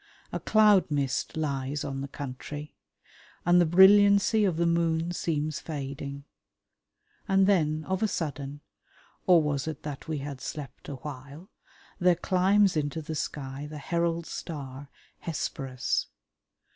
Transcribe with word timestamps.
A 0.31 0.39
cloud 0.39 0.89
mist 0.89 1.37
lies 1.37 1.83
on 1.83 2.01
the 2.01 2.07
country, 2.07 2.73
and 3.45 3.61
the 3.61 3.67
brilliancy 3.67 4.45
of 4.45 4.57
the 4.57 4.65
moon 4.65 5.11
seems 5.11 5.59
fading. 5.59 6.23
And 7.27 7.45
then 7.45 7.83
of 7.83 8.01
a 8.01 8.07
sudden 8.07 8.61
or 9.27 9.43
was 9.43 9.67
it 9.67 9.83
that 9.83 10.07
we 10.07 10.17
had 10.17 10.41
slept 10.41 10.89
awhile? 10.89 11.51
there 11.99 12.15
climbs 12.15 12.75
into 12.75 13.03
the 13.03 13.13
sky 13.13 13.67
the 13.69 13.77
herald 13.77 14.25
star, 14.25 14.89
Hesperus. 15.19 16.07